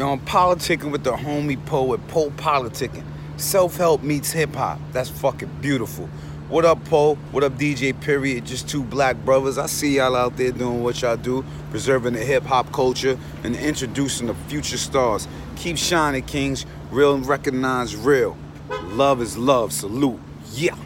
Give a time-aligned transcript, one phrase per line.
[0.00, 3.04] Yo, I'm politicking with the homie poet, Poe Politicking.
[3.36, 4.80] Self help meets hip hop.
[4.92, 6.06] That's fucking beautiful.
[6.48, 7.16] What up, Poe?
[7.32, 8.46] What up, DJ Period?
[8.46, 9.58] Just two black brothers.
[9.58, 13.54] I see y'all out there doing what y'all do, preserving the hip hop culture and
[13.54, 15.28] introducing the future stars.
[15.56, 16.64] Keep shining, Kings.
[16.90, 18.38] Real and recognize real.
[18.84, 19.70] Love is love.
[19.70, 20.18] Salute.
[20.52, 20.76] Yeah.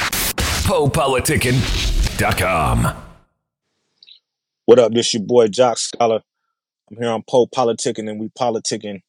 [0.00, 2.94] PoePoliticking.com.
[4.66, 4.92] What up?
[4.92, 6.20] This your boy Joc Scholar.
[6.90, 9.02] I'm here on Poe Politicking and we politicking.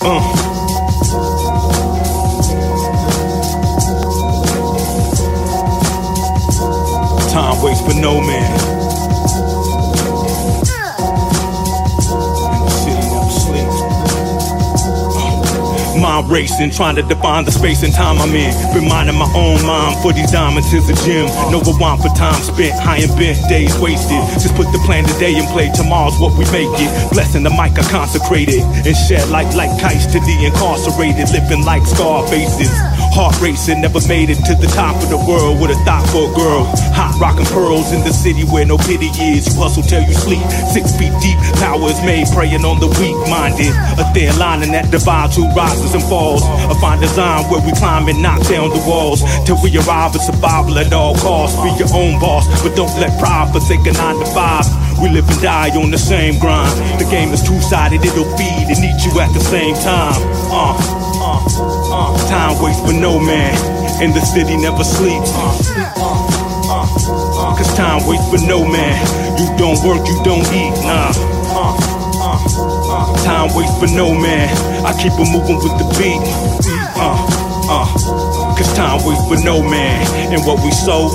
[0.00, 0.38] Uh.
[7.28, 8.61] Time waits for no man.
[16.32, 18.50] Racing, trying to define the space and time I'm in.
[18.72, 21.28] Been minding my own mind for these diamonds is a gym.
[21.52, 24.24] No rewind for time spent, high and bent, days wasted.
[24.40, 26.90] Just put the plan today and play tomorrow's what we make it.
[27.12, 31.84] Blessing the mic I consecrated and shed light like kites to the incarcerated, living like
[31.84, 32.72] scar faces.
[33.12, 36.32] Heart racing, never made it to the top of the world with a thought for
[36.32, 36.64] a girl.
[36.96, 39.52] Hot rockin' pearls in the city where no pity is.
[39.52, 40.40] You hustle till you sleep.
[40.72, 43.68] Six feet deep, power is made, preying on the weak minded.
[44.00, 46.40] A thin line in that divide, who rises and falls.
[46.72, 49.20] A fine design where we climb and knock down the walls.
[49.44, 51.60] Till we arrive at survival at all costs.
[51.60, 54.64] Be your own boss, but don't let pride forsake a nine to five.
[55.02, 56.70] We live and die on the same grind.
[57.02, 60.14] The game is two sided, it'll feed and eat you at the same time.
[60.46, 60.78] Uh,
[61.18, 61.42] uh,
[61.90, 62.28] uh.
[62.30, 63.50] Time waits for no man,
[63.98, 65.34] and the city never sleeps.
[65.34, 68.94] Uh, uh, uh, Cause time waits for no man.
[69.42, 71.10] You don't work, you don't eat, nah.
[71.50, 71.74] Uh,
[72.22, 72.38] uh,
[72.94, 73.24] uh.
[73.26, 74.54] Time waits for no man.
[74.86, 76.22] I keep it moving with the beat.
[76.94, 77.18] Uh,
[77.66, 78.54] uh.
[78.54, 80.06] Cause time waits for no man.
[80.30, 81.10] And what we sow.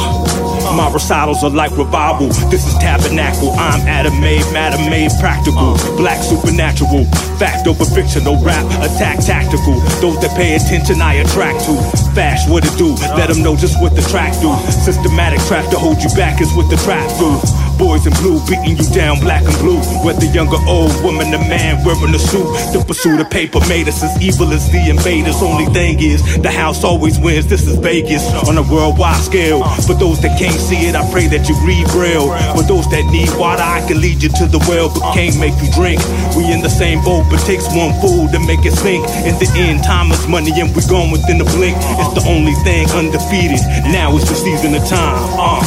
[0.75, 2.27] My recitals are like revival.
[2.51, 3.51] This is tabernacle.
[3.57, 5.77] I'm Adam made, matter made practical.
[5.95, 7.05] Black supernatural.
[7.39, 8.65] Fact over fiction, no rap.
[8.83, 9.79] Attack tactical.
[10.01, 11.75] Those that pay attention, I attract to.
[12.13, 12.95] Fast, what it do?
[13.15, 14.53] Let them know just what the track do.
[14.83, 17.66] Systematic trap to hold you back is what the trap do.
[17.77, 19.77] Boys in blue beating you down black and blue.
[20.03, 22.49] Whether young or old, woman or man wearing a suit.
[22.73, 25.41] The pursuit of paper made us as evil as the invaders.
[25.41, 27.45] Only thing is, the house always wins.
[27.45, 29.63] This is Vegas on a worldwide scale.
[29.85, 32.33] For those that can't see it, I pray that you read braille.
[32.57, 35.53] For those that need water, I can lead you to the well, but can't make
[35.61, 36.01] you drink.
[36.33, 39.05] We in the same boat, but takes one fool to make it sink.
[39.21, 41.77] In the end, time is money, and we gone within a blink.
[42.01, 43.61] It's the only thing undefeated.
[43.93, 45.21] Now is the season of time.
[45.37, 45.61] Uh,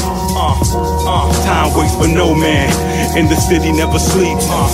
[0.51, 1.45] uh, uh.
[1.45, 2.71] Time waits for no man,
[3.17, 4.47] and the city never sleeps.
[4.51, 4.67] Uh,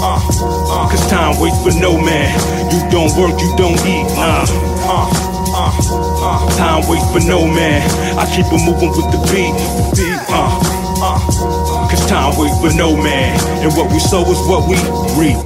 [0.00, 0.20] uh,
[0.68, 2.32] uh, Cause time waits for no man.
[2.72, 4.06] You don't work, you don't eat.
[4.16, 4.44] Nah.
[6.56, 7.82] Time waits for no man.
[8.18, 9.54] I keep it moving with the beat.
[10.28, 10.60] Uh.
[11.90, 14.76] Cause time waits for no man, and what we sow is what we
[15.18, 15.38] reap.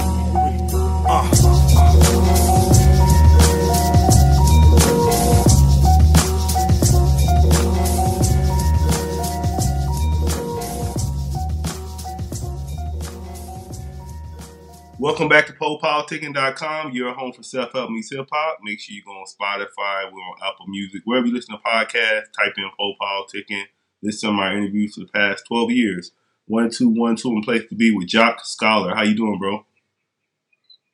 [15.12, 18.60] Welcome back to PoePoliticking.com, your home for self help meets hip hop.
[18.62, 22.32] Make sure you go on Spotify, we're on Apple Music, wherever you listen to podcasts,
[22.32, 23.64] type in Poe Politicking.
[24.02, 26.12] Listen to my interviews for the past 12 years.
[26.46, 28.94] One, two, one, two, in place to be with Joc Scholar.
[28.94, 29.66] How you doing, bro?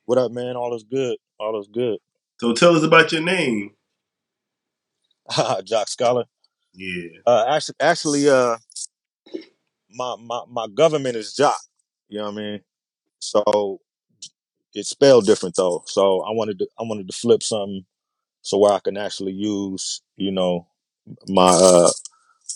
[0.03, 0.57] What up, man?
[0.57, 1.15] All is good.
[1.39, 1.99] All is good.
[2.41, 3.71] So tell us about your name.
[5.31, 6.25] Joc Scholar.
[6.73, 7.19] Yeah.
[7.25, 8.57] Uh, actually, actually, uh,
[9.89, 11.61] my my my government is Jock.
[12.09, 12.61] You know what I mean?
[13.19, 13.79] So
[14.73, 15.83] it's spelled different though.
[15.87, 17.85] So I wanted to I wanted to flip something
[18.41, 20.67] so where I can actually use you know
[21.27, 21.91] my uh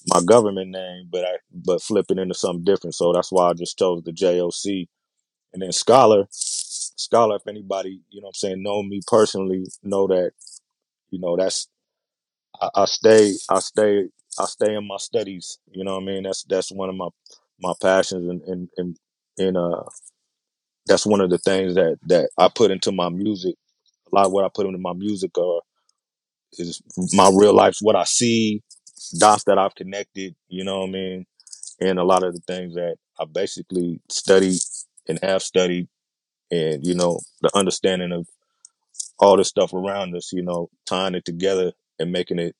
[0.08, 2.96] my government name, but I but flip it into something different.
[2.96, 4.90] So that's why I just chose the JOC.
[5.54, 7.38] And then Scholar, Scholar.
[7.38, 10.34] If anybody you know what I'm saying know me personally, know that
[11.12, 11.68] you know that's
[12.62, 14.10] I, I stay I stay
[14.40, 15.60] I stay in my studies.
[15.72, 16.24] You know what I mean?
[16.24, 17.10] That's that's one of my
[17.62, 18.98] my passions and and and,
[19.38, 19.84] and uh
[20.88, 23.56] that's one of the things that that I put into my music.
[24.12, 25.60] A lot of what I put into my music uh,
[26.54, 26.82] is
[27.14, 28.62] my real life, what I see,
[29.18, 30.36] dots that I've connected.
[30.50, 31.26] You know what I mean?
[31.82, 34.58] And a lot of the things that I basically study
[35.08, 35.88] and have studied,
[36.52, 38.28] and you know the understanding of
[39.20, 40.34] all the stuff around us.
[40.34, 42.56] You know, tying it together and making it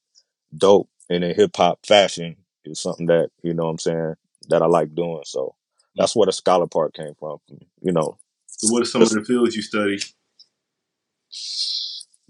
[0.58, 4.16] dope in a hip hop fashion is something that you know what I'm saying
[4.50, 5.22] that I like doing.
[5.26, 5.56] So
[5.96, 7.40] that's where the scholar part came from.
[7.82, 8.18] You know,
[8.48, 10.00] So what are some of the fields you study?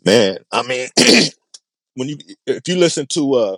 [0.06, 0.40] man.
[0.52, 0.90] I mean,
[1.96, 2.18] when you
[2.48, 3.58] if you listen to uh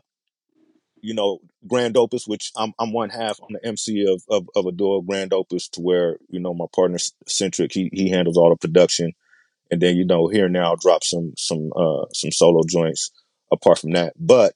[1.01, 4.65] you know, Grand Opus, which I'm I'm one half on the MC of of, of
[4.65, 6.97] a duo Grand Opus, to where you know my partner
[7.27, 9.13] Centric, he he handles all the production,
[9.71, 13.11] and then you know here and now I'll drop some some uh some solo joints
[13.51, 14.55] apart from that, but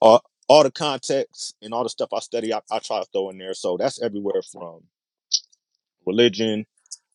[0.00, 3.30] all all the context and all the stuff I study, I, I try to throw
[3.30, 3.54] in there.
[3.54, 4.82] So that's everywhere from
[6.06, 6.66] religion,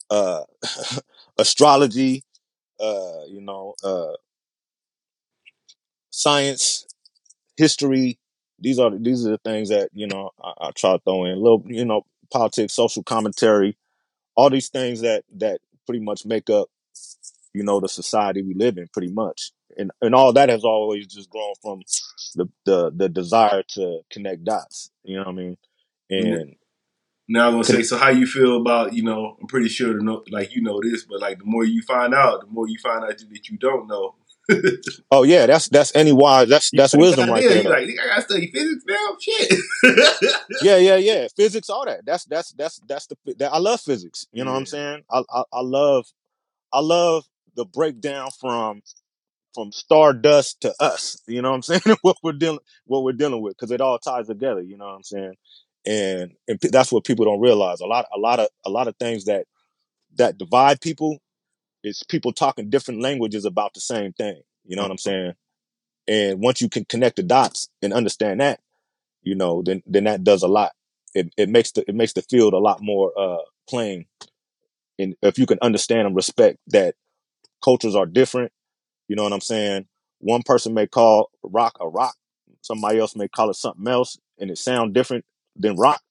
[0.10, 0.44] uh,
[1.38, 2.24] astrology,
[2.80, 4.14] uh, you know, uh,
[6.10, 6.86] science,
[7.58, 8.20] history.
[8.60, 11.34] These are these are the things that you know I, I try to throw in.
[11.34, 13.78] A little, you know, politics, social commentary,
[14.36, 16.70] all these things that that pretty much make up
[17.54, 19.52] you know the society we live in, pretty much.
[19.80, 21.82] And and all that has always just grown from
[22.36, 24.92] the the the desire to connect dots.
[25.04, 25.58] You know what I mean?
[26.10, 26.56] And
[27.28, 30.04] Now I'm gonna say, so how you feel about, you know, I'm pretty sure to
[30.04, 32.78] know like you know this, but like the more you find out, the more you
[32.78, 34.16] find out that you don't know.
[35.12, 36.50] oh yeah, that's that's any wise.
[36.50, 37.64] That's that's You wisdom right there.
[37.64, 39.16] Like, I gotta study physics now?
[39.20, 39.60] Shit.
[40.62, 41.28] yeah, yeah, yeah.
[41.38, 42.06] Physics, all that.
[42.06, 44.26] That's that's that's that's the that, I love physics.
[44.34, 45.04] You know what I'm saying?
[45.10, 46.08] I, I I love
[46.74, 48.82] I love the breakdown from
[49.54, 51.22] from stardust to us.
[51.28, 51.98] You know what I'm saying?
[52.02, 54.62] what we're dealing what we're dealing with because it all ties together.
[54.62, 55.34] You know what I'm saying?
[55.86, 57.82] And and pe- that's what people don't realize.
[57.82, 59.46] A lot a lot of a lot of things that
[60.18, 61.20] that divide people
[61.84, 64.42] is people talking different languages about the same thing.
[64.66, 65.34] You know what I'm saying?
[66.08, 68.60] And once you can connect the dots and understand that,
[69.24, 70.74] you know, then then that does a lot.
[71.14, 74.06] It it makes the it makes the field a lot more uh plain.
[75.00, 76.96] And if you can understand and respect that
[77.64, 78.52] cultures are different,
[79.10, 79.88] you know what I'm saying?
[80.20, 82.16] One person may call rock a rock,
[82.62, 85.26] somebody else may call it something else, and it sound different
[85.58, 86.02] than rock.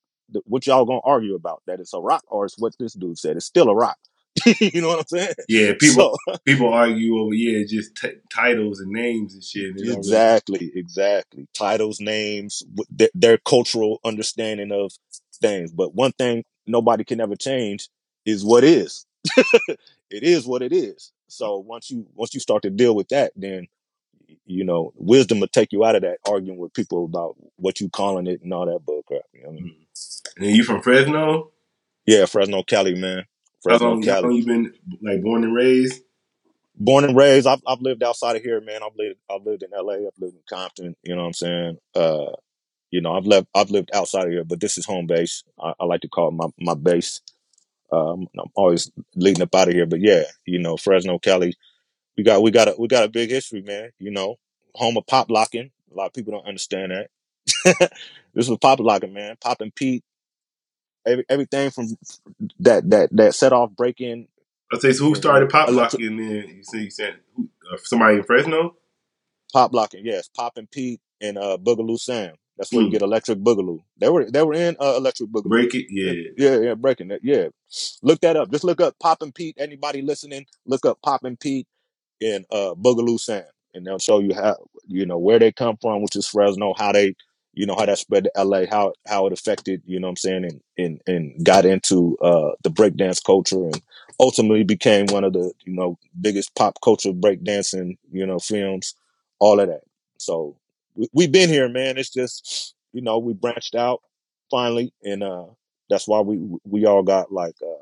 [0.45, 1.63] What y'all gonna argue about?
[1.67, 3.37] That it's a rock or it's what this dude said?
[3.37, 3.97] It's still a rock.
[4.61, 5.35] you know what I'm saying?
[5.49, 9.67] Yeah, people So people argue over yeah, just t- titles and names and shit.
[9.67, 11.47] And don't really- exactly, exactly.
[11.55, 14.93] Titles, names, their, their cultural understanding of
[15.41, 15.73] things.
[15.73, 17.89] But one thing nobody can ever change
[18.27, 19.07] is what is.
[20.11, 21.13] it is what it is.
[21.29, 23.69] So once you once you start to deal with that, then
[24.47, 27.89] you know wisdom will take you out of that arguing with people about what you
[27.89, 29.23] calling it and all that bull crap.
[29.33, 29.87] You know I mean?
[30.39, 31.51] And you from Fresno?
[32.07, 33.19] Yeah, Fresno, Cali, man.
[33.19, 33.25] How
[33.63, 34.37] Fresno, long, how long Cali.
[34.37, 34.73] you been
[35.03, 36.03] like born and raised?
[36.77, 37.47] Born and raised.
[37.47, 38.83] I've I've lived outside of here, man.
[38.83, 40.07] I've lived I've lived in L.A.
[40.07, 40.97] I've lived in Compton.
[41.03, 41.79] You know what I'm saying?
[41.95, 42.33] Uh,
[42.91, 45.43] you know, I've lived I've lived outside of here, but this is home base.
[45.61, 47.21] I, I like to call it my my base.
[47.91, 51.55] Um, I'm always leading up out of here, but yeah, you know, Fresno, Cali.
[52.17, 53.91] We got we got a we got a big history, man.
[53.99, 54.37] You know,
[54.75, 55.71] home of pop locking.
[55.93, 57.91] A lot of people don't understand that.
[58.35, 59.37] this was pop locking, man.
[59.41, 60.05] Popin' Pete.
[61.07, 61.89] Every, everything from
[62.61, 64.29] that that that set off break in.
[64.73, 66.17] I say, so who started pop locking?
[66.17, 67.17] Then you say you said
[67.73, 68.77] uh, somebody in Fresno.
[69.53, 70.29] Pop locking, yes.
[70.29, 72.35] Popin' Pete and uh, Boogaloo Sam.
[72.59, 72.87] That's where Hmm.
[72.87, 73.83] you get Electric Boogaloo.
[73.99, 75.51] They were they were in uh, Electric Boogaloo.
[75.51, 76.15] Break it, yeah.
[76.37, 77.21] Yeah, yeah, breaking it.
[77.25, 77.49] Yeah.
[78.03, 78.51] Look that up.
[78.53, 79.57] Just look up Popin' Pete.
[79.59, 81.69] Anybody listening, look up Popin' Pete
[82.21, 83.45] and uh Boogaloo Sam.
[83.75, 84.57] And they'll show you how
[84.87, 87.15] you know where they come from, which is Fresno, how they
[87.55, 90.17] you know how that spread to LA, how how it affected, you know what I'm
[90.17, 93.83] saying, and and, and got into uh the breakdance culture and
[94.21, 98.95] ultimately became one of the, you know, biggest pop culture breakdancing, you know, films,
[99.39, 99.83] all of that.
[100.19, 100.57] So
[100.99, 101.97] we, we've been here, man.
[101.97, 104.03] It's just, you know, we branched out
[104.51, 105.45] finally and uh
[105.91, 107.75] that's why we we all got like a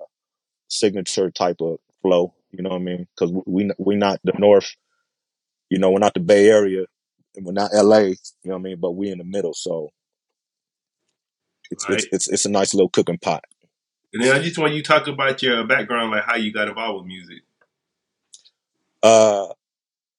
[0.69, 2.35] signature type of flow.
[2.53, 3.09] You know what I mean?
[3.15, 4.75] Because we we not the North.
[5.71, 6.85] You know, we're not the Bay Area,
[7.35, 7.99] and we're not LA.
[7.99, 8.81] You know what I mean?
[8.81, 9.91] But we in the middle, so
[11.71, 13.45] it's it's it's, it's a nice little cooking pot.
[14.13, 16.69] And then I just want you to talk about your background, like how you got
[16.69, 17.43] involved with music.
[19.03, 19.49] Uh,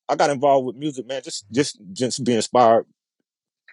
[0.09, 1.21] I got involved with music, man.
[1.23, 2.85] Just just just be inspired.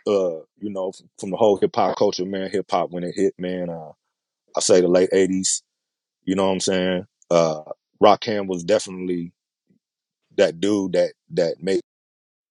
[0.06, 2.50] Uh, you know, from the whole hip hop culture, man.
[2.50, 3.70] Hip hop when it hit, man.
[3.70, 3.92] Uh,
[4.56, 5.62] I say the late '80s.
[6.24, 7.06] You know what I'm saying?
[7.30, 7.62] Uh,
[8.02, 9.32] Rakim was definitely
[10.36, 11.80] that dude that that made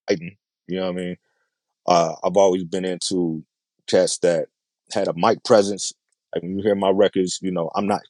[0.10, 0.38] fighting.
[0.68, 1.18] You know what I mean?
[1.88, 3.44] Uh, I've always been into
[3.88, 4.48] cats that
[4.94, 5.94] had a mic presence.
[6.34, 8.02] Like when you hear my records, you know, I'm not.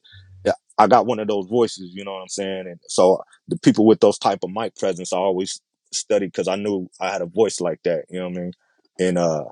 [0.77, 1.91] I got one of those voices.
[1.93, 2.67] You know what I'm saying?
[2.67, 5.61] And so the people with those type of mic presence, I always
[5.91, 8.05] studied because I knew I had a voice like that.
[8.09, 8.51] You know what I mean?
[8.99, 9.45] And uh,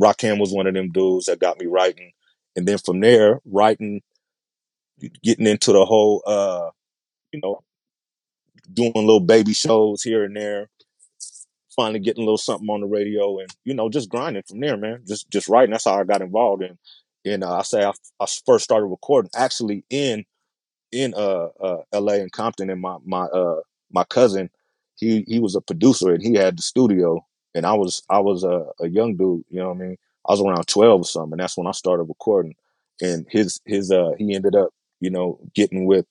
[0.00, 2.12] Rakim was one of them dudes that got me writing.
[2.56, 4.02] And then from there, writing,
[5.22, 6.70] getting into the whole, uh,
[7.32, 7.60] you know,
[8.72, 10.68] doing little baby shows here and there,
[11.74, 14.76] finally getting a little something on the radio and, you know, just grinding from there,
[14.76, 15.02] man.
[15.06, 15.70] Just, just writing.
[15.70, 16.78] That's how I got involved in.
[17.24, 20.24] And uh, I say I, I first started recording actually in,
[20.92, 24.50] in, uh, uh, LA and Compton and my, my, uh, my cousin,
[24.96, 28.44] he, he was a producer and he had the studio and I was, I was
[28.44, 29.96] a, a young dude, you know what I mean?
[30.28, 32.54] I was around twelve or something, and that's when I started recording.
[33.00, 36.06] And his his uh he ended up you know getting with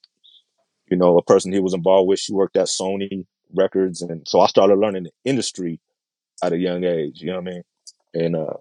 [0.89, 2.19] you know a person he was involved with.
[2.19, 5.79] She worked at Sony Records, and so I started learning the industry
[6.43, 7.21] at a young age.
[7.21, 7.63] You know what I mean?
[8.13, 8.53] And uh,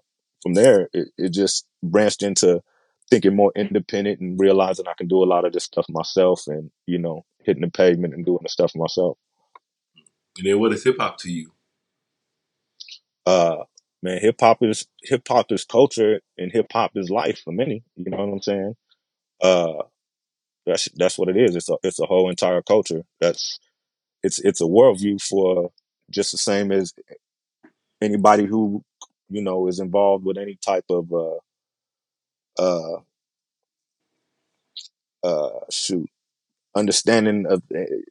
[0.43, 2.61] from there, it, it just branched into
[3.11, 6.71] thinking more independent and realizing I can do a lot of this stuff myself, and
[6.87, 9.17] you know hitting the pavement and doing the stuff myself.
[10.37, 11.51] And then what is hip hop to you?
[13.27, 13.57] uh
[14.03, 17.83] man hip hop is hip hop is culture and hip hop is life for many
[17.97, 18.75] you know what i'm saying
[19.41, 19.73] uh
[20.65, 23.59] that's that's what it is it's a it's a whole entire culture that's
[24.23, 25.71] it's it's a worldview for
[26.11, 26.93] just the same as
[28.01, 28.83] anybody who
[29.29, 31.37] you know is involved with any type of uh
[32.59, 32.97] uh
[35.23, 36.09] uh shoot
[36.75, 37.63] understanding of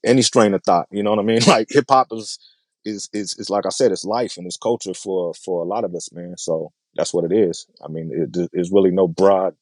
[0.05, 2.39] any strain of thought you know what i mean like hip hop is
[2.85, 5.85] is is is like i said it's life and it's culture for for a lot
[5.85, 9.55] of us man so that's what it is i mean it, there's really no broad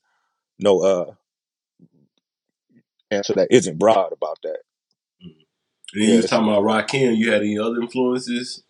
[0.61, 1.07] no uh
[3.12, 4.61] answer that isn't broad about that.
[5.95, 6.19] And then you Yeah.
[6.19, 7.17] was talking about Rakim.
[7.17, 8.64] You had any other influences?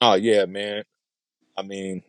[0.00, 0.84] Oh yeah, man.
[1.56, 2.02] I mean,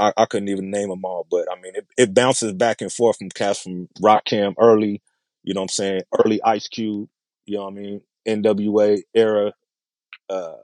[0.00, 2.92] I, I couldn't even name them all, but I mean, it, it bounces back and
[2.92, 5.02] forth from cats from Rakim early,
[5.44, 6.02] you know what I'm saying?
[6.24, 7.08] Early Ice Cube,
[7.46, 8.00] you know what I mean?
[8.26, 9.52] NWA era,
[10.28, 10.56] uh,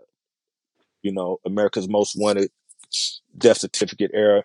[1.02, 2.50] you know, America's Most Wanted,
[3.36, 4.44] Death Certificate era,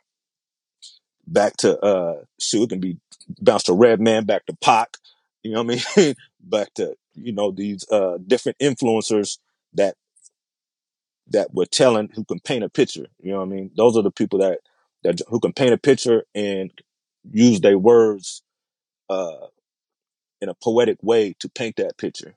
[1.28, 2.98] back to uh, shoot, it can be
[3.40, 4.98] bounced to Redman, back to Pac,
[5.44, 6.16] you know what I mean?
[6.40, 9.38] back to you know these uh different influencers
[9.74, 9.96] that
[11.28, 13.08] that were telling who can paint a picture.
[13.22, 13.72] You know what I mean?
[13.76, 14.60] Those are the people that
[15.04, 16.72] that who can paint a picture and
[17.30, 18.44] use their words
[19.10, 19.48] uh,
[20.42, 22.36] in a poetic way to paint that picture.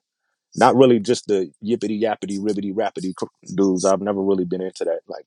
[0.56, 3.12] Not really just the yippity yappity ribbity rappity
[3.54, 3.84] dudes.
[3.84, 5.00] I've never really been into that.
[5.08, 5.26] Like,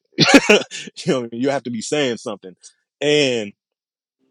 [1.05, 2.55] you know, you have to be saying something
[3.01, 3.51] and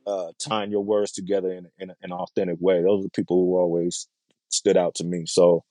[0.07, 2.83] uh, tying your words together in, in, an authentic way.
[2.83, 4.09] Those are people who always
[4.49, 5.27] stood out to me.
[5.27, 5.65] So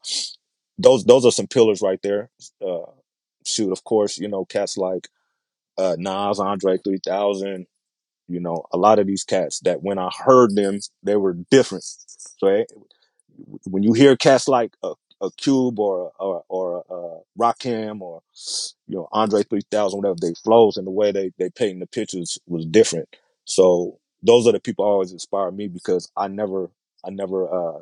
[0.78, 2.30] those those are some pillars right there.
[2.66, 2.92] Uh,
[3.46, 5.08] shoot, of course, you know, cats like
[5.78, 7.68] uh, Nas, Andre 3000,
[8.28, 11.84] you know, a lot of these cats that when I heard them, they were different.
[12.40, 12.64] So eh,
[13.66, 18.22] when you hear cats like a, a Cube or or, or a, a Rakim or,
[18.88, 22.38] you know, Andre 3000, whatever, they flows and the way they, they paint the pictures
[22.48, 23.10] was different.
[23.46, 26.70] So those are the people always inspire me because I never,
[27.06, 27.80] I never, uh,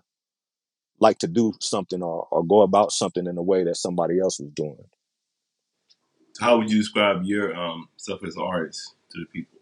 [0.99, 4.39] like to do something or, or go about something in a way that somebody else
[4.39, 4.77] was doing.
[6.39, 9.59] How would you describe your um, self as an artist to the people?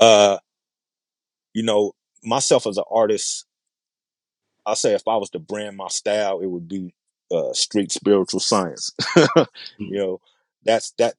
[0.00, 0.38] Uh,
[1.54, 1.92] you know,
[2.24, 3.46] myself as an artist,
[4.66, 6.94] I say if I was to brand my style, it would be
[7.30, 8.90] uh, street spiritual science.
[9.78, 10.20] you know,
[10.64, 11.14] that's that.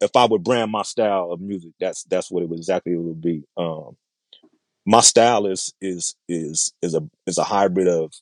[0.00, 3.00] If I would brand my style of music, that's that's what it would exactly it
[3.00, 3.44] would be.
[3.56, 3.96] Um,
[4.86, 8.12] my style is is is is a is a hybrid of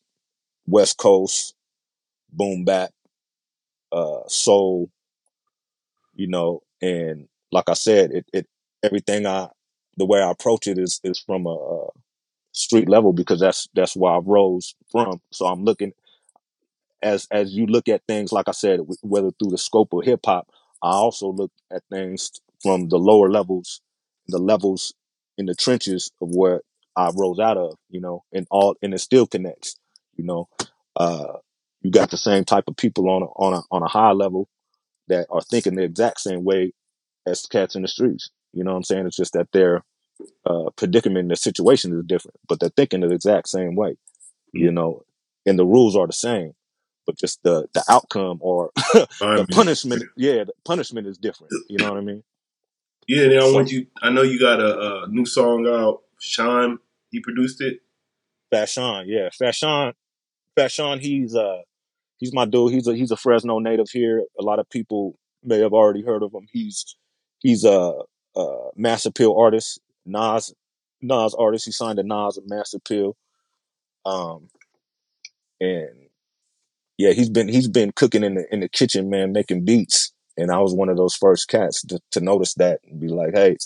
[0.66, 1.54] West Coast
[2.32, 2.90] boom bap,
[3.92, 4.90] uh, soul,
[6.14, 8.46] you know, and like I said, it it
[8.82, 9.48] everything I
[9.96, 11.88] the way I approach it is is from a, a
[12.52, 15.20] street level because that's that's where I rose from.
[15.32, 15.92] So I'm looking
[17.02, 20.20] as as you look at things, like I said, whether through the scope of hip
[20.24, 20.48] hop,
[20.82, 23.80] I also look at things from the lower levels,
[24.28, 24.94] the levels
[25.38, 26.62] in the trenches of where
[26.96, 29.76] I rose out of, you know, and all and it still connects,
[30.16, 30.48] you know.
[30.96, 31.38] Uh,
[31.82, 34.48] you got the same type of people on a, on a on a high level
[35.08, 36.72] that are thinking the exact same way
[37.26, 38.30] as cats in the streets.
[38.52, 39.06] You know what I'm saying?
[39.06, 39.82] It's just that their
[40.46, 43.96] uh, predicament, their situation is different, but they're thinking the exact same way
[44.54, 45.02] you know,
[45.46, 46.52] and the rules are the same,
[47.06, 49.50] but just the the outcome or the Environment.
[49.50, 51.52] punishment, yeah, the punishment is different.
[51.68, 52.22] You know what I mean?
[53.06, 53.86] Yeah, and I want you.
[54.00, 56.02] I know you got a, a new song out.
[56.20, 56.78] Sean,
[57.10, 57.80] he produced it.
[58.52, 59.92] Fashawn, yeah, Fashawn,
[60.56, 61.62] Fashawn, he's uh
[62.18, 62.72] he's my dude.
[62.72, 64.24] He's a he's a Fresno native here.
[64.38, 66.46] A lot of people may have already heard of him.
[66.52, 66.96] He's
[67.40, 67.94] he's a,
[68.36, 70.54] a mass appeal artist, Nas
[71.02, 71.66] Nas artist.
[71.66, 73.16] He signed to Nas and mass appeal.
[74.06, 74.48] Um,
[75.60, 75.90] and
[76.98, 80.12] yeah, he's been he's been cooking in the in the kitchen, man, making beats.
[80.36, 83.34] And I was one of those first cats to, to notice that and be like,
[83.34, 83.56] hey,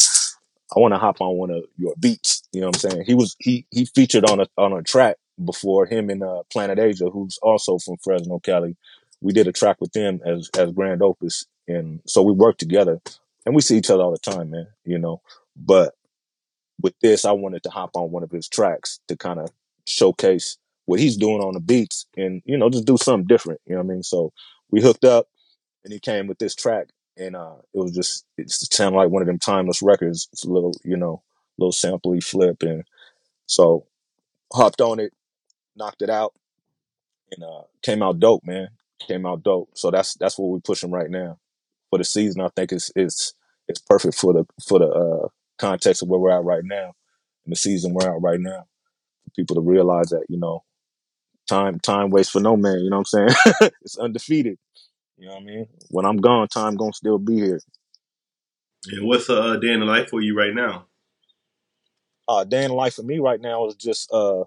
[0.76, 2.42] I want to hop on one of your beats.
[2.52, 3.04] You know what I'm saying?
[3.06, 6.78] He was he he featured on a on a track before him and uh, Planet
[6.78, 8.76] Asia, who's also from Fresno, Cali.
[9.20, 13.00] We did a track with them as as Grand Opus, and so we worked together,
[13.44, 14.68] and we see each other all the time, man.
[14.84, 15.20] You know,
[15.56, 15.94] but
[16.80, 19.50] with this, I wanted to hop on one of his tracks to kind of
[19.86, 23.60] showcase what he's doing on the beats, and you know, just do something different.
[23.66, 24.02] You know what I mean?
[24.02, 24.32] So
[24.70, 25.28] we hooked up,
[25.84, 29.22] and he came with this track, and uh, it was just it sounded like one
[29.22, 30.28] of them timeless records.
[30.32, 31.22] It's a little, you know,
[31.58, 32.84] little sampley flip, and
[33.46, 33.86] so
[34.52, 35.12] hopped on it,
[35.78, 36.34] knocked it out,
[37.30, 38.68] and uh, came out dope, man.
[39.06, 39.70] Came out dope.
[39.74, 41.38] So that's that's what we're pushing right now
[41.90, 42.40] for the season.
[42.42, 43.34] I think it's it's
[43.68, 46.94] it's perfect for the for the uh, context of where we're at right now,
[47.46, 48.66] in the season we're at right now.
[49.24, 50.64] For people to realize that you know
[51.48, 52.80] time time waits for no man.
[52.80, 53.72] You know what I'm saying?
[53.82, 54.58] it's undefeated.
[55.16, 55.66] You know what I mean?
[55.90, 57.60] When I'm gone, time gonna still be here.
[58.86, 60.86] And what's a uh, day in the life for you right now?
[62.28, 64.44] Uh, day in the life for me right now is just uh,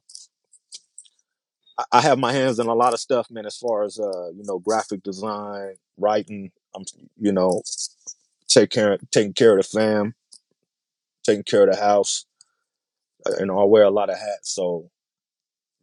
[1.91, 3.45] I, have my hands in a lot of stuff, man.
[3.45, 6.51] As far as uh, you know, graphic design, writing.
[6.75, 6.83] I'm
[7.19, 7.61] you know,
[8.47, 10.15] take care taking care of the fam,
[11.23, 12.25] taking care of the house,
[13.25, 14.53] uh, and I wear a lot of hats.
[14.53, 14.89] So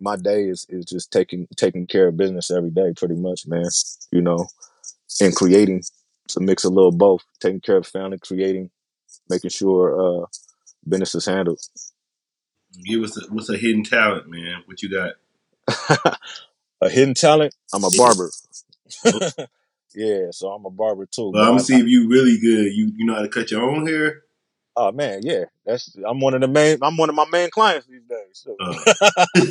[0.01, 3.69] my day is is just taking taking care of business every day, pretty much, man.
[4.11, 4.47] You know,
[5.21, 5.83] and creating.
[6.37, 7.25] A mix a little both.
[7.41, 8.71] Taking care of family, creating,
[9.31, 10.27] making sure uh,
[10.87, 11.59] business is handled.
[12.85, 14.63] Give us a, what's a hidden talent, man?
[14.67, 15.15] What you got?
[16.81, 17.55] a hidden talent.
[17.73, 18.31] I'm a barber.
[19.95, 21.31] yeah, so I'm a barber too.
[21.33, 22.73] Well, I'm gonna see if you really good.
[22.73, 24.23] You you know how to cut your own hair?
[24.81, 25.47] Oh man, yeah.
[25.67, 26.79] That's I'm one of the main.
[26.83, 28.21] I'm one of my main clients these days.
[28.33, 28.57] So.
[28.61, 29.27] Uh.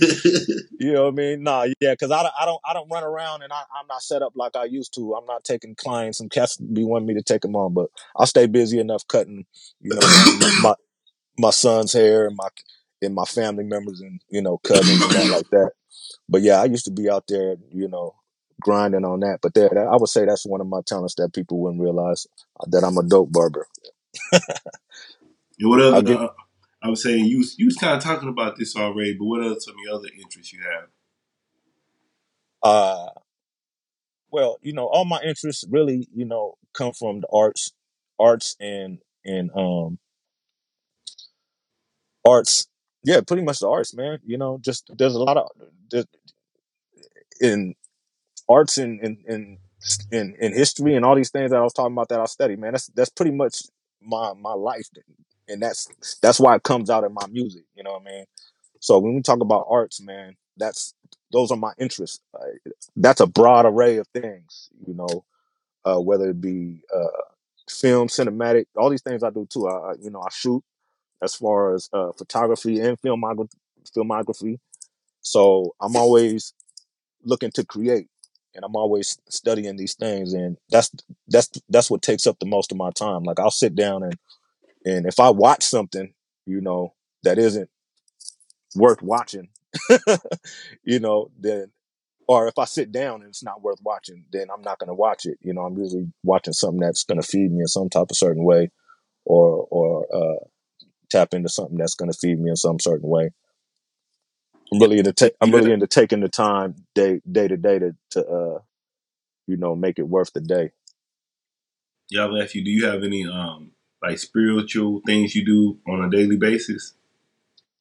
[0.79, 1.43] you know what I mean?
[1.43, 4.01] Nah, yeah, because I don't, I don't, I don't run around and I, I'm not
[4.01, 5.15] set up like I used to.
[5.15, 6.19] I'm not taking clients.
[6.19, 9.45] Some cats be wanting me to take them on, but I stay busy enough cutting,
[9.81, 10.00] you know,
[10.62, 10.75] my
[11.38, 12.47] my son's hair and my
[13.01, 15.71] and my family members and you know cousins and that like that.
[16.29, 18.15] But yeah, I used to be out there, you know,
[18.62, 19.39] grinding on that.
[19.41, 22.27] But that, I would say that's one of my talents that people wouldn't realize
[22.67, 23.67] that I'm a dope barber.
[25.60, 26.01] And what other?
[26.03, 26.29] get- Uh,
[26.84, 29.60] I was saying you you was kind of talking about this already, but what are
[29.60, 30.89] some of your other interests you have?
[32.62, 33.10] Uh,
[34.29, 37.72] well, you know, all my interests really, you know, come from the arts,
[38.19, 39.98] arts and and um
[42.27, 42.67] arts.
[43.03, 44.19] Yeah, pretty much the arts, man.
[44.25, 45.50] You know, just there's a lot of
[45.90, 46.05] there's-
[47.41, 47.75] in
[48.50, 49.57] arts and in in
[50.11, 52.55] in in history and all these things that I was talking about that I study,
[52.55, 52.73] man.
[52.73, 53.63] That's that's pretty much
[54.01, 54.87] my my life,
[55.47, 55.89] and that's
[56.21, 57.63] that's why it comes out in my music.
[57.75, 58.25] You know what I mean?
[58.79, 60.93] So when we talk about arts, man, that's
[61.31, 62.19] those are my interests.
[62.95, 64.69] That's a broad array of things.
[64.87, 65.25] You know,
[65.85, 67.21] uh, whether it be uh,
[67.69, 69.67] film, cinematic, all these things I do too.
[69.67, 70.63] I, you know I shoot
[71.23, 72.97] as far as uh, photography and.
[73.95, 74.59] Filmography.
[75.21, 76.53] So I'm always
[77.27, 78.07] looking to create,
[78.55, 80.92] and I'm always studying these things, and that's
[81.27, 83.24] that's that's what takes up the most of my time.
[83.24, 84.18] Like I'll sit down and
[84.85, 86.13] and if I watch something,
[86.46, 87.70] you know, that isn't
[88.75, 89.50] worth watching,
[90.83, 91.72] you know, then
[92.27, 94.94] or if I sit down and it's not worth watching, then I'm not going to
[94.94, 95.37] watch it.
[95.42, 98.18] You know, I'm usually watching something that's going to feed me in some type of
[98.18, 98.72] certain way,
[99.25, 100.46] or or uh,
[101.09, 103.31] tap into something that's going to feed me in some certain way.
[104.74, 107.96] I'm really into ta- I'm really into taking the time day day to day to
[108.12, 108.60] to uh,
[109.48, 110.72] you know make it worth the day.
[112.10, 112.64] Yeah, I'll ask you.
[112.64, 113.72] Do you have any um
[114.03, 116.94] like spiritual things you do on a daily basis?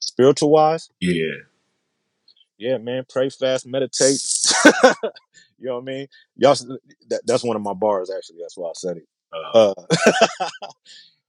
[0.01, 1.35] Spiritual wise, Yeah.
[2.59, 4.21] yeah, man, pray fast, meditate.
[5.59, 6.09] you know what I mean?
[6.37, 6.67] Y'all, s-
[7.09, 8.39] that, that's one of my bars actually.
[8.41, 9.09] That's why I said it.
[9.33, 9.75] Uh, Uh,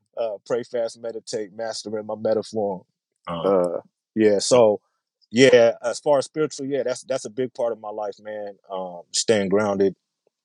[0.17, 2.85] uh, pray fast, meditate, mastering my metaphor.
[3.27, 3.81] uh, Uh,
[4.15, 4.81] yeah, so
[5.31, 8.55] yeah, as far as spiritual, yeah, that's that's a big part of my life, man.
[8.71, 9.95] Um, staying grounded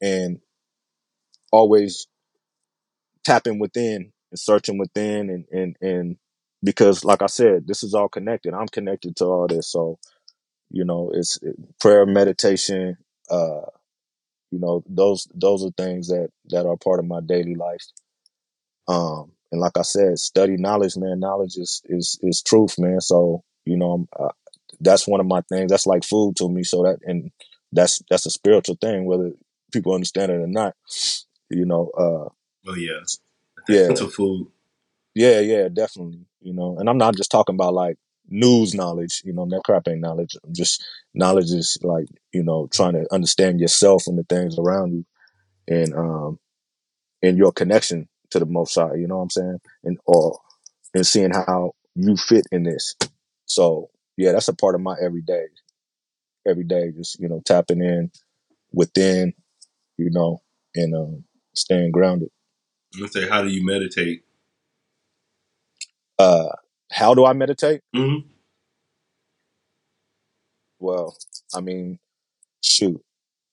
[0.00, 0.40] and
[1.52, 2.08] always
[3.24, 6.16] tapping within and searching within and and and
[6.64, 8.54] because like I said, this is all connected.
[8.54, 9.98] I'm connected to all this, so
[10.70, 12.98] you know, it's it, prayer, meditation.
[13.30, 13.62] Uh,
[14.50, 17.84] you know, those those are things that that are part of my daily life.
[18.88, 21.20] Um, and like I said, study knowledge, man.
[21.20, 23.00] Knowledge is is is truth, man.
[23.00, 24.28] So you know, I'm,
[24.82, 25.70] that's one of my things.
[25.70, 26.64] That's like food to me.
[26.64, 27.30] So that and
[27.72, 29.32] that's that's a spiritual thing, whether
[29.72, 30.74] people understand it or not.
[31.50, 32.28] You know, uh,
[32.70, 33.00] oh yeah.
[33.68, 33.88] Yeah.
[33.88, 34.48] Mental food.
[35.14, 36.26] yeah, yeah, definitely.
[36.40, 37.96] You know, and I'm not just talking about like
[38.28, 39.22] news knowledge.
[39.24, 40.36] You know, that crap ain't knowledge.
[40.44, 44.92] I'm just knowledge is like you know trying to understand yourself and the things around
[44.92, 45.06] you,
[45.68, 46.38] and um,
[47.22, 48.94] and your connection to the Most High.
[48.94, 49.60] You know what I'm saying?
[49.84, 50.38] And or
[50.94, 52.96] and seeing how you fit in this.
[53.46, 55.46] So yeah, that's a part of my everyday.
[56.46, 58.11] Every day, just you know, tapping in
[58.72, 59.33] within,
[59.96, 60.42] you know,
[60.75, 62.31] and um, staying grounded.
[62.94, 64.25] I'm gonna say, how do you meditate?
[66.18, 66.48] Uh,
[66.90, 67.81] how do I meditate?
[67.94, 68.29] Mm-hmm.
[70.79, 71.16] Well,
[71.55, 71.98] I mean,
[72.62, 73.01] shoot.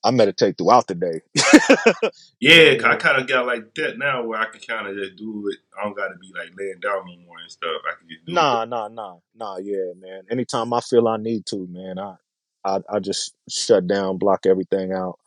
[0.04, 1.22] I meditate throughout the day.
[2.40, 5.18] Yeah, 'cause I kind of got like that now, where I can kind of just
[5.18, 5.60] do it.
[5.80, 7.82] I don't got to be like laying down no more and stuff.
[7.90, 8.36] I can just do it.
[8.36, 9.58] Nah, nah, nah, nah.
[9.58, 10.24] Yeah, man.
[10.32, 12.16] Anytime I feel I need to, man, I,
[12.66, 15.20] I, I just shut down, block everything out.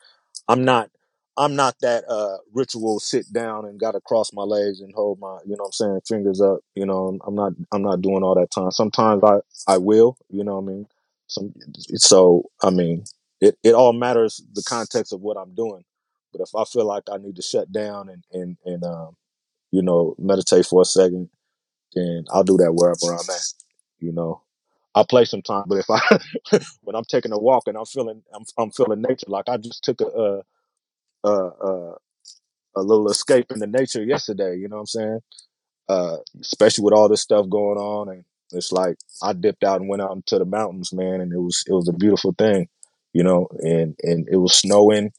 [0.49, 0.91] I'm not,
[1.37, 5.39] I'm not that uh ritual sit down and gotta cross my legs and hold my,
[5.47, 6.61] you know, what I'm saying, fingers up.
[6.75, 8.71] You know, I'm, I'm not, I'm not doing all that time.
[8.73, 10.17] Sometimes I, I will.
[10.31, 10.87] You know, what I mean,
[11.29, 11.55] some.
[11.97, 13.05] So I mean,
[13.43, 15.85] it, it all matters the context of what I'm doing.
[16.33, 19.17] But if I feel like I need to shut down and and and um,
[19.73, 21.29] you know, meditate for a second
[21.95, 23.47] then I'll do that wherever I'm at.
[24.01, 24.43] You know,
[24.95, 26.01] I play sometimes, but if I
[26.83, 29.85] when I'm taking a walk and I'm feeling I'm I'm feeling nature, like I just
[29.85, 30.43] took a
[31.25, 31.95] a a,
[32.77, 34.57] a, little escape into nature yesterday.
[34.57, 35.21] You know what I'm saying?
[35.89, 39.89] Uh, especially with all this stuff going on, and it's like I dipped out and
[39.89, 42.69] went out into the mountains, man, and it was it was a beautiful thing.
[43.13, 45.13] You know, and and it was snowing,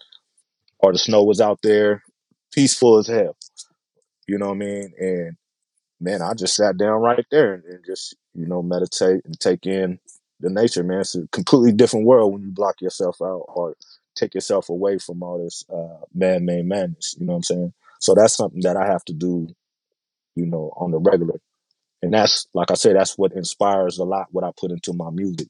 [0.79, 2.03] or the snow was out there,
[2.51, 3.35] peaceful as hell.
[4.27, 4.93] You know what I mean?
[4.99, 5.37] And
[5.99, 9.65] man, I just sat down right there and, and just, you know, meditate and take
[9.65, 9.99] in
[10.39, 11.01] the nature, man.
[11.01, 13.75] It's a completely different world when you block yourself out or
[14.15, 17.15] take yourself away from all this uh, man-made madness.
[17.19, 17.73] You know what I'm saying?
[17.99, 19.47] So that's something that I have to do,
[20.35, 21.39] you know, on the regular.
[22.01, 25.09] And that's, like I said, that's what inspires a lot what I put into my
[25.09, 25.47] music.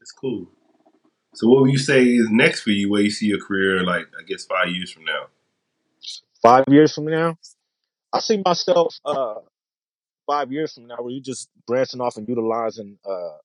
[0.00, 0.50] It's cool.
[1.38, 2.90] So, what would you say is next for you?
[2.90, 5.26] Where you see your career, like I guess five years from now?
[6.42, 7.36] Five years from now,
[8.12, 9.36] I see myself uh,
[10.26, 13.36] five years from now where you just branching off and utilizing uh,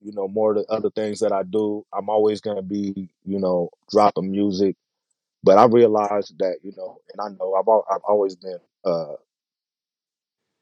[0.00, 1.84] you know, more of the other things that I do.
[1.92, 4.76] I'm always gonna be, you know, dropping music.
[5.42, 9.14] But I realize that, you know, and I know I've I've always been uh,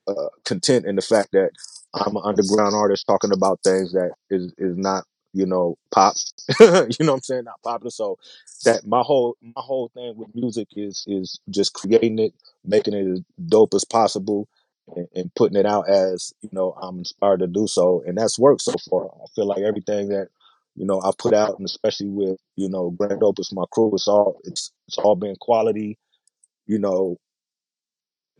[0.08, 1.50] uh, content in the fact that
[1.94, 6.14] I'm an underground artist talking about things that is is not, you know, pop.
[6.60, 6.66] you
[7.00, 7.44] know what I'm saying?
[7.44, 7.90] Not popular.
[7.90, 8.18] So
[8.64, 13.06] that my whole my whole thing with music is is just creating it, making it
[13.10, 14.48] as dope as possible,
[14.96, 18.38] and, and putting it out as you know I'm inspired to do so, and that's
[18.38, 19.06] worked so far.
[19.06, 20.28] I feel like everything that
[20.76, 24.08] you know I've put out, and especially with you know Grand Opus, my crew, it's
[24.08, 25.98] all it's it's all been quality.
[26.66, 27.18] You know,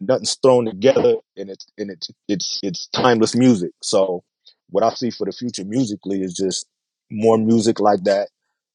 [0.00, 3.72] nothing's thrown together and it's and it's it's it's timeless music.
[3.82, 4.22] So
[4.70, 6.66] what I see for the future musically is just
[7.10, 8.28] more music like that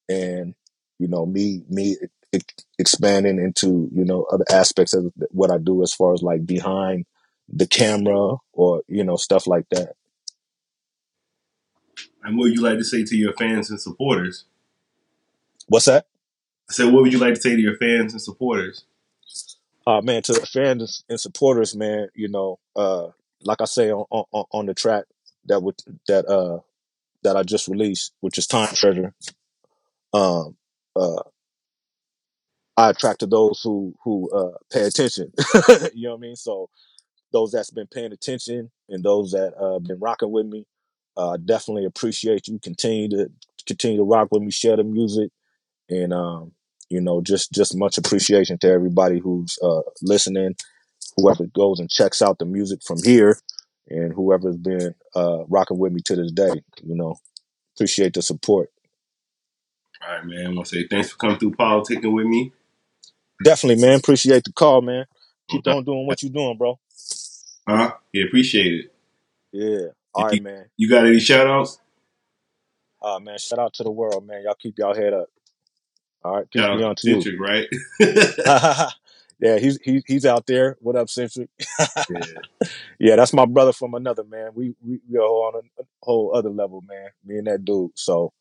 [0.10, 0.56] and
[1.00, 1.98] you know me me
[2.34, 2.40] e-
[2.78, 7.06] expanding into you know other aspects of what I do as far as like behind
[7.48, 9.94] the camera or you know stuff like that.
[12.24, 14.46] And what would you like to say to your fans and supporters?
[15.68, 16.06] What's that?
[16.70, 18.86] I said, what would you like to say to your fans and supporters?
[19.88, 23.08] Uh man, to the fans and supporters, man, you know, uh
[23.44, 25.06] like I say on on, on the track
[25.46, 25.76] that would
[26.08, 26.60] that uh
[27.24, 29.14] that I just released, which is Time Treasure.
[30.14, 30.58] Um
[30.96, 31.16] uh
[32.78, 35.32] I attracted those who who uh, pay attention.
[35.96, 36.36] you know what I mean?
[36.36, 36.70] So
[37.34, 40.66] those that's been paying attention and those that uh, been rocking with me,
[41.18, 42.60] uh, definitely appreciate you.
[42.60, 43.32] Continue to
[43.68, 45.32] continue to rock with me, share the music,
[45.90, 46.54] and um,
[46.90, 50.56] you know, just just much appreciation to everybody who's uh, listening,
[51.18, 53.40] whoever goes and checks out the music from here,
[53.90, 56.62] and whoever's been uh, rocking with me to this day.
[56.84, 57.16] You know,
[57.76, 58.70] appreciate the support.
[60.06, 60.46] All right, man.
[60.48, 62.54] I want to say thanks for coming through politicking with me.
[63.44, 64.00] Definitely, man.
[64.00, 65.06] Appreciate the call, man.
[65.50, 65.78] Keep Okay.
[65.78, 66.80] on doing what you're doing, bro.
[67.68, 67.94] Huh?
[68.14, 68.94] Yeah, appreciate it.
[69.52, 69.88] Yeah.
[70.14, 70.66] All right, man.
[70.78, 71.80] You got any shout outs?
[73.02, 74.44] Uh, man, shout out to the world, man.
[74.44, 75.30] Y'all keep y'all head up.
[76.24, 77.38] All right, peace Shout be on to you.
[77.40, 77.68] Right?
[79.40, 80.76] yeah, he's he, he's out there.
[80.82, 81.50] What up, Centric?
[82.10, 82.22] yeah.
[83.00, 84.52] yeah, that's my brother from another man.
[84.54, 87.10] We we we are on a, whole other level, man.
[87.26, 87.92] Me and that dude.
[87.96, 88.34] So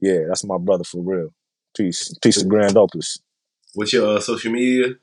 [0.00, 1.34] yeah, that's my brother for real.
[1.76, 3.18] Peace, peace to Grand Opus.
[3.74, 4.94] What's your uh, social media?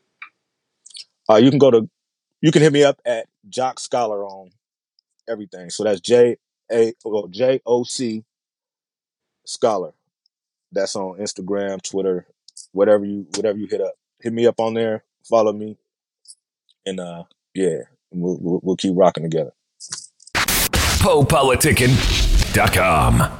[1.29, 1.89] Uh, you can go to
[2.41, 4.49] you can hit me up at Joc Scholar on
[5.27, 5.69] everything.
[5.69, 6.37] So that's J
[6.71, 8.23] A well, J O C
[9.45, 9.93] Scholar.
[10.71, 12.27] That's on Instagram, Twitter,
[12.71, 13.93] whatever you whatever you hit up.
[14.21, 15.03] Hit me up on there.
[15.27, 15.77] Follow me,
[16.85, 17.77] and uh, yeah,
[18.11, 19.51] we'll, we'll, we'll keep rocking together.
[20.33, 23.31] PoePoliticking.com.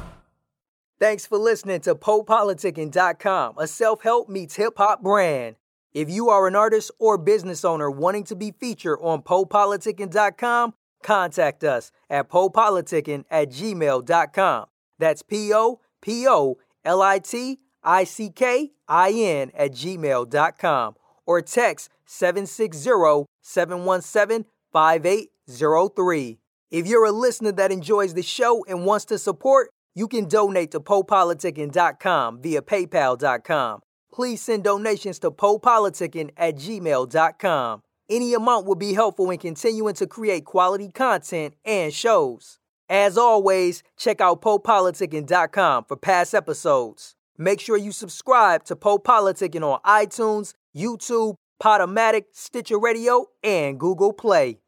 [0.98, 5.56] Thanks for listening to PoePoliticking.com, a self help meets hip hop brand.
[5.92, 11.64] If you are an artist or business owner wanting to be featured on PoePoliticking.com, contact
[11.64, 14.66] us at PoePoliticking at gmail.com.
[14.98, 20.94] That's P O P O L I T I C K I N at gmail.com
[21.30, 26.38] or text 760 717 5803.
[26.70, 30.70] If you're a listener that enjoys the show and wants to support, You can donate
[30.72, 33.80] to PoePoliticking.com via PayPal.com.
[34.12, 37.82] Please send donations to PoePoliticking at gmail.com.
[38.08, 42.58] Any amount will be helpful in continuing to create quality content and shows.
[42.88, 47.14] As always, check out PoePoliticking.com for past episodes.
[47.38, 54.12] Make sure you subscribe to Poe Politicking on iTunes, YouTube, Podomatic, Stitcher Radio, and Google
[54.12, 54.58] Play.